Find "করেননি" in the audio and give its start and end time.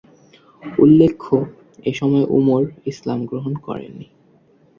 3.65-4.07